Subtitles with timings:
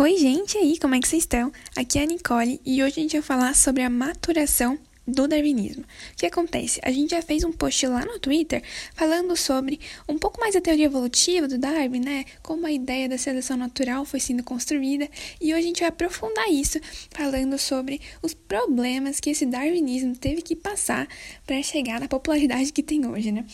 [0.00, 1.50] Oi, gente, aí, como é que vocês estão?
[1.74, 5.82] Aqui é a Nicole e hoje a gente vai falar sobre a maturação do darwinismo.
[5.82, 6.78] O que acontece?
[6.84, 8.62] A gente já fez um post lá no Twitter
[8.94, 12.26] falando sobre um pouco mais da teoria evolutiva do Darwin, né?
[12.44, 16.48] Como a ideia da seleção natural foi sendo construída, e hoje a gente vai aprofundar
[16.48, 16.78] isso
[17.10, 21.08] falando sobre os problemas que esse darwinismo teve que passar
[21.44, 23.44] para chegar na popularidade que tem hoje, né?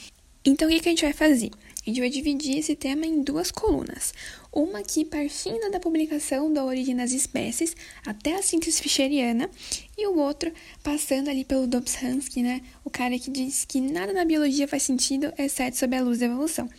[0.45, 1.51] Então, o que, que a gente vai fazer?
[1.87, 4.14] Gente vai dividir esse tema em duas colunas.
[4.50, 7.77] Uma aqui partindo da publicação da origem das espécies
[8.07, 9.50] até a síntese fischeriana,
[9.96, 10.50] e o outro
[10.82, 12.62] passando ali pelo Dobzhansky, né?
[12.82, 16.26] O cara que diz que nada na biologia faz sentido exceto sob a luz da
[16.26, 16.71] evolução.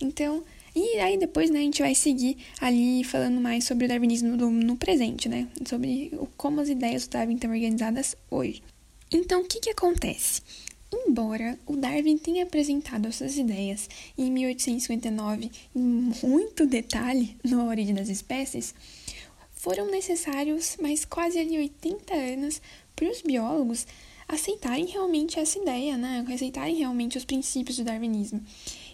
[0.00, 4.36] Então, e aí depois, né, a gente vai seguir ali falando mais sobre o darwinismo
[4.36, 5.48] do, no presente, né?
[5.66, 8.62] Sobre como as ideias do Darwin estão organizadas hoje.
[9.10, 10.42] Então, o que que acontece?
[11.14, 18.08] Embora o Darwin tenha apresentado essas ideias em 1859 em muito detalhe no Origem das
[18.08, 18.74] Espécies,
[19.52, 22.60] foram necessários mais quase ali 80 anos
[22.96, 23.86] para os biólogos
[24.26, 26.26] aceitarem realmente essa ideia, né?
[26.34, 28.44] aceitarem realmente os princípios do darwinismo.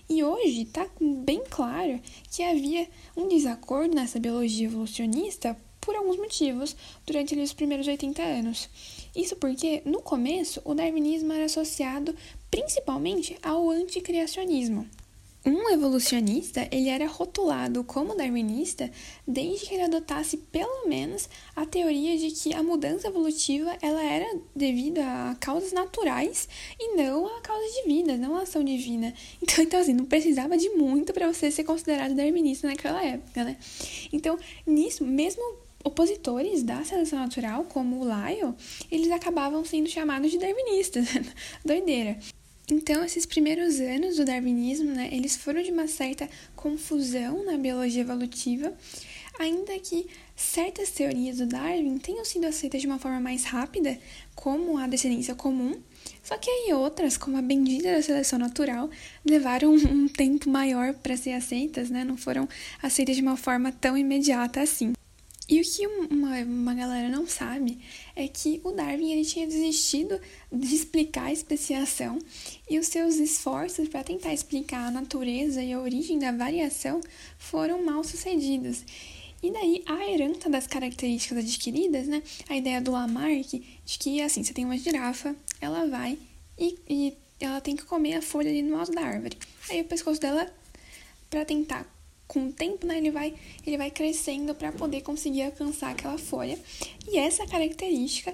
[0.07, 1.99] E hoje está bem claro
[2.31, 8.69] que havia um desacordo nessa biologia evolucionista por alguns motivos durante os primeiros 80 anos.
[9.15, 12.15] Isso porque, no começo, o darwinismo era associado
[12.51, 14.87] principalmente ao anticriacionismo.
[15.45, 18.91] Um evolucionista, ele era rotulado como darwinista
[19.27, 24.39] desde que ele adotasse pelo menos a teoria de que a mudança evolutiva ela era
[24.55, 26.47] devido a causas naturais
[26.79, 29.15] e não a causas divinas, não a ação divina.
[29.41, 33.57] Então, então assim, não precisava de muito para você ser considerado darwinista naquela época, né?
[34.13, 35.43] Então, nisso, mesmo
[35.85, 38.55] opositores da seleção natural, como o Lyle,
[38.91, 41.07] eles acabavam sendo chamados de darwinistas.
[41.65, 42.19] Doideira.
[42.73, 48.03] Então, esses primeiros anos do darwinismo, né, eles foram de uma certa confusão na biologia
[48.03, 48.73] evolutiva,
[49.41, 53.99] ainda que certas teorias do Darwin tenham sido aceitas de uma forma mais rápida,
[54.37, 55.81] como a descendência comum,
[56.23, 58.89] só que aí outras, como a bendita da seleção natural,
[59.25, 62.49] levaram um tempo maior para ser aceitas, né, não foram
[62.81, 64.93] aceitas de uma forma tão imediata assim.
[65.51, 67.81] E o que uma, uma galera não sabe
[68.15, 70.21] é que o Darwin ele tinha desistido
[70.53, 72.21] de explicar a especiação
[72.71, 77.01] e os seus esforços para tentar explicar a natureza e a origem da variação
[77.37, 78.85] foram mal sucedidos.
[79.43, 82.23] E daí a herança das características adquiridas, né?
[82.49, 83.51] A ideia do Lamarck
[83.85, 86.17] de que assim, você tem uma girafa, ela vai
[86.57, 89.37] e, e ela tem que comer a folha ali no alto da árvore.
[89.69, 90.49] Aí o pescoço dela,
[91.29, 91.89] para tentar
[92.31, 93.35] com o tempo, né, ele vai,
[93.67, 96.57] ele vai crescendo para poder conseguir alcançar aquela folha.
[97.09, 98.33] E essa característica,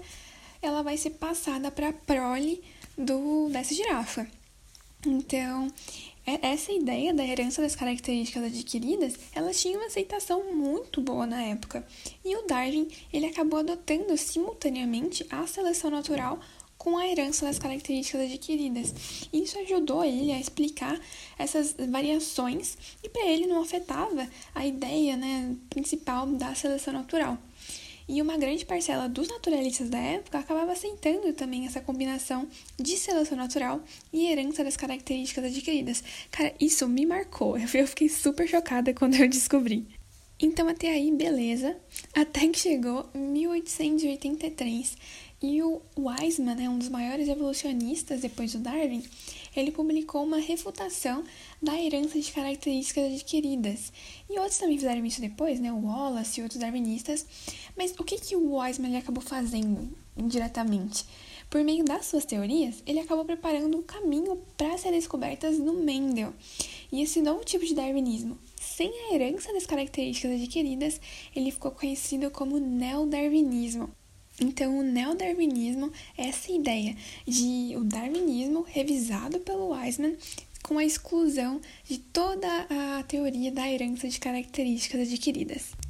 [0.60, 2.62] ela vai ser passada para a prole
[2.96, 4.26] do, dessa girafa.
[5.06, 5.72] Então,
[6.26, 11.42] é, essa ideia da herança das características adquiridas, ela tinha uma aceitação muito boa na
[11.42, 11.82] época.
[12.22, 16.38] E o Darwin, ele acabou adotando simultaneamente a seleção natural
[16.78, 18.94] com a herança das características adquiridas.
[19.32, 20.98] Isso ajudou ele a explicar
[21.38, 27.38] essas variações e para ele não afetava a ideia né, principal da seleção natural.
[28.08, 32.46] E uma grande parcela dos naturalistas da época acabava aceitando também essa combinação
[32.78, 33.82] de seleção natural
[34.12, 36.04] e herança das características adquiridas.
[36.30, 37.58] Cara, isso me marcou.
[37.58, 39.86] Eu fiquei super chocada quando eu descobri.
[40.38, 41.76] Então, até aí, beleza.
[42.14, 44.96] Até que chegou 1883
[45.42, 49.02] e o Weismann, né, um dos maiores evolucionistas depois do Darwin,
[49.60, 51.24] ele publicou uma refutação
[51.60, 53.92] da herança de características adquiridas.
[54.28, 57.26] E outros também fizeram isso depois, né, o Wallace e outros darwinistas.
[57.76, 61.04] Mas o que, que o Weismann ele acabou fazendo indiretamente?
[61.48, 65.74] Por meio das suas teorias, ele acabou preparando o um caminho para ser descobertas no
[65.74, 66.34] Mendel.
[66.90, 71.00] E esse novo tipo de darwinismo, sem a herança das características adquiridas,
[71.34, 73.90] ele ficou conhecido como neodarwinismo.
[74.40, 76.94] Então, o neodarwinismo é essa ideia
[77.26, 80.16] de o darwinismo revisado pelo Weismann
[80.62, 85.85] com a exclusão de toda a teoria da herança de características adquiridas.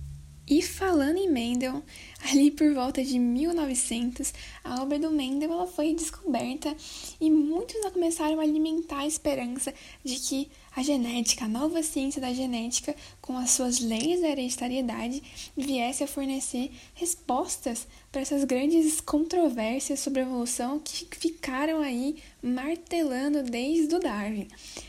[0.49, 1.83] E falando em Mendel,
[2.31, 4.33] ali por volta de 1900,
[4.63, 6.72] a obra do Mendel ela foi descoberta
[7.21, 12.33] e muitos começaram a alimentar a esperança de que a genética, a nova ciência da
[12.33, 15.22] genética, com as suas leis da hereditariedade,
[15.57, 23.42] viesse a fornecer respostas para essas grandes controvérsias sobre a evolução que ficaram aí martelando
[23.42, 24.47] desde o Darwin.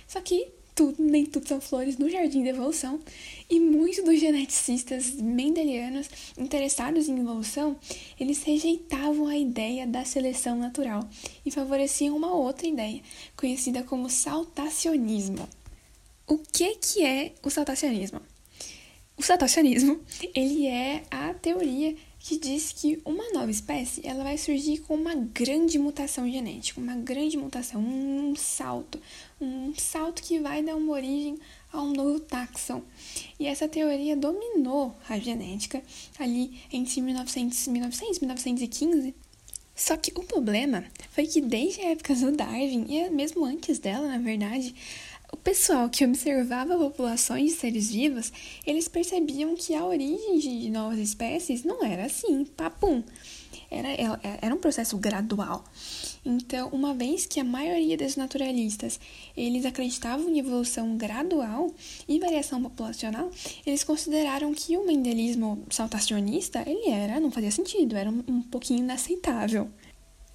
[0.07, 2.99] Só que tudo, nem tudo são flores no jardim da evolução,
[3.49, 6.07] e muitos dos geneticistas mendelianos
[6.37, 7.75] interessados em evolução,
[8.19, 11.09] eles rejeitavam a ideia da seleção natural
[11.43, 13.01] e favoreciam uma outra ideia,
[13.35, 15.49] conhecida como saltacionismo.
[16.27, 18.21] O que que é o saltacionismo?
[19.17, 19.99] O cetaceanismo,
[20.35, 25.15] ele é a teoria que diz que uma nova espécie ela vai surgir com uma
[25.15, 28.99] grande mutação genética, uma grande mutação, um salto,
[29.39, 31.37] um salto que vai dar uma origem
[31.71, 32.81] a um novo taxon.
[33.39, 35.81] E essa teoria dominou a genética
[36.19, 39.15] ali entre 1900, 1900 1915.
[39.75, 44.07] Só que o problema foi que desde a época do Darwin, e mesmo antes dela,
[44.07, 44.73] na verdade,
[45.31, 48.31] o pessoal que observava populações de seres vivos,
[48.65, 53.03] eles percebiam que a origem de novas espécies não era assim, papum.
[53.69, 53.89] Era,
[54.41, 55.65] era um processo gradual.
[56.25, 58.99] Então, uma vez que a maioria dos naturalistas
[59.35, 61.73] eles acreditavam em evolução gradual
[62.07, 63.29] e variação populacional,
[63.65, 68.79] eles consideraram que o mendelismo saltacionista ele era, não fazia sentido, era um, um pouquinho
[68.79, 69.69] inaceitável.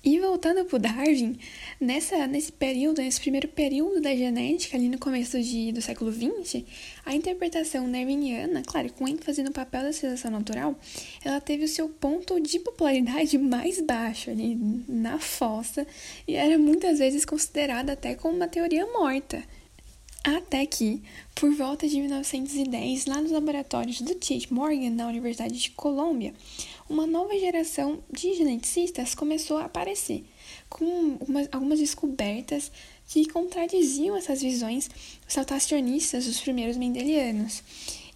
[0.05, 1.39] E voltando para Darwin,
[1.81, 6.65] nessa, nesse período, nesse primeiro período da genética, ali no começo de, do século XX,
[7.07, 10.77] a interpretação darwiniana, claro, com ênfase no papel da seleção natural,
[11.25, 14.59] ela teve o seu ponto de popularidade mais baixo, ali
[14.89, 15.87] na fossa,
[16.27, 19.41] e era muitas vezes considerada até como uma teoria morta.
[20.25, 21.03] Até que,
[21.35, 26.33] por volta de 1910, lá nos laboratórios do Tate Morgan, na Universidade de Colômbia,
[26.89, 30.25] uma nova geração de geneticistas começou a aparecer,
[30.69, 30.85] com
[31.27, 32.71] uma, algumas descobertas
[33.09, 34.89] que contradiziam essas visões
[35.27, 37.61] saltacionistas dos primeiros mendelianos.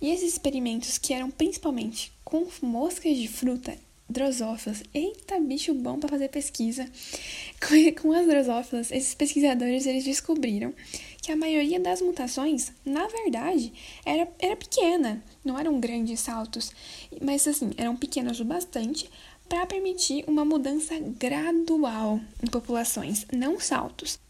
[0.00, 3.76] E esses experimentos, que eram principalmente com moscas de fruta
[4.08, 4.82] drosófilas.
[4.94, 6.88] Eita, bicho bom para fazer pesquisa.
[8.00, 10.72] Com as drosófilas, esses pesquisadores eles descobriram
[11.26, 13.72] que a maioria das mutações, na verdade,
[14.04, 16.70] era, era pequena, não eram grandes saltos,
[17.20, 19.10] mas assim, eram pequenas o bastante
[19.48, 24.20] para permitir uma mudança gradual em populações, não saltos.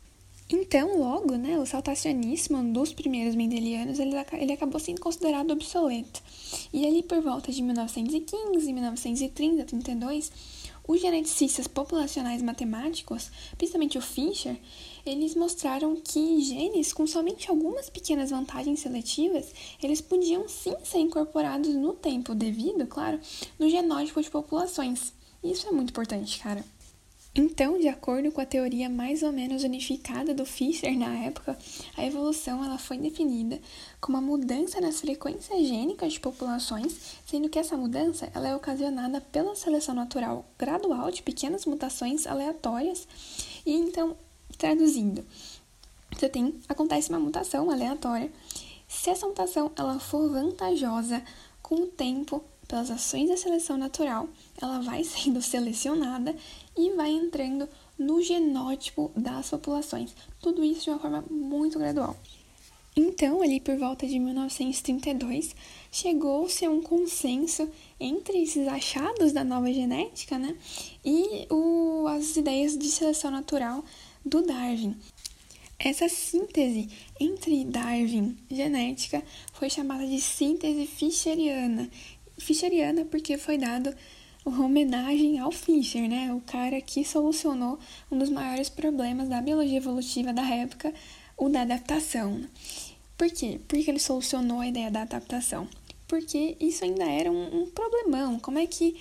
[0.49, 6.23] Então, logo, né, o saltacionismo dos primeiros mendelianos, ele, ele acabou sendo considerado obsoleto.
[6.73, 10.33] E ali por volta de 1915, 1930, 32,
[10.87, 14.57] os geneticistas populacionais matemáticos, principalmente o Fischer,
[15.05, 19.53] eles mostraram que genes com somente algumas pequenas vantagens seletivas,
[19.83, 23.21] eles podiam sim ser incorporados no tempo devido, claro,
[23.59, 25.13] no genótipo de populações.
[25.43, 26.65] Isso é muito importante, cara.
[27.39, 31.59] Então, de acordo com a teoria mais ou menos unificada do Fischer na época,
[31.95, 33.61] a evolução ela foi definida
[34.01, 39.21] como uma mudança nas frequências gênicas de populações, sendo que essa mudança ela é ocasionada
[39.21, 43.07] pela seleção natural gradual de pequenas mutações aleatórias.
[43.67, 44.17] E então,
[44.57, 45.23] traduzindo,
[46.11, 48.33] você tem acontece uma mutação aleatória.
[48.89, 51.23] Se essa mutação ela for vantajosa
[51.61, 54.29] com o tempo, pelas ações da seleção natural,
[54.61, 56.35] ela vai sendo selecionada
[56.77, 57.69] e vai entrando
[57.99, 60.15] no genótipo das populações.
[60.41, 62.17] Tudo isso de uma forma muito gradual.
[62.99, 65.55] Então, ali por volta de 1932,
[65.93, 67.69] chegou-se a um consenso
[68.01, 70.57] entre esses achados da nova genética né,
[71.05, 73.85] e o, as ideias de seleção natural
[74.25, 74.97] do Darwin.
[75.79, 76.89] Essa síntese
[77.21, 79.23] entre Darwin e genética
[79.53, 81.91] foi chamada de síntese fischeriana,
[82.39, 83.95] Fischeriana porque foi dado
[84.45, 86.33] uma homenagem ao Fischer, né?
[86.33, 87.79] O cara que solucionou
[88.11, 90.95] um dos maiores problemas da biologia evolutiva da época,
[91.37, 92.41] o da adaptação.
[93.19, 93.61] Por quê?
[93.67, 95.69] Porque ele solucionou a ideia da adaptação.
[96.07, 98.39] Porque isso ainda era um, um problemão.
[98.39, 98.97] Como é que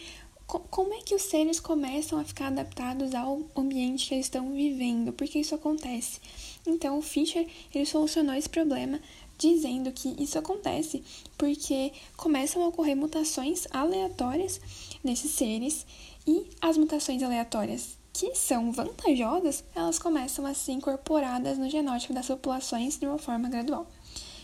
[0.48, 5.12] como é que os seres começam a ficar adaptados ao ambiente que eles estão vivendo?
[5.12, 6.20] Por que isso acontece?
[6.68, 9.00] Então, o Fischer ele solucionou esse problema
[9.38, 11.04] dizendo que isso acontece
[11.38, 14.60] porque começam a ocorrer mutações aleatórias
[15.04, 15.86] nesses seres
[16.28, 22.28] e as mutações aleatórias que são vantajosas, elas começam a ser incorporadas no genótipo das
[22.28, 23.86] populações de uma forma gradual.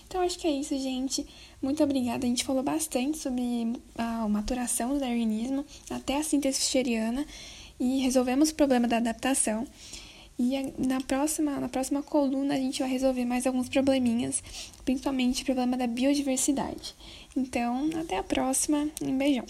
[0.05, 1.25] Então, acho que é isso, gente.
[1.61, 2.25] Muito obrigada.
[2.25, 7.25] A gente falou bastante sobre a maturação do darwinismo até a síntese fischeriana
[7.79, 9.65] e resolvemos o problema da adaptação.
[10.43, 14.41] E na próxima, na próxima coluna a gente vai resolver mais alguns probleminhas,
[14.83, 16.95] principalmente o problema da biodiversidade.
[17.37, 18.89] Então, até a próxima.
[19.03, 19.45] Um beijão.